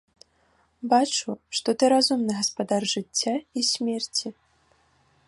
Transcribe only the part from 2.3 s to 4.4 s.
гаспадар жыцця і смерці.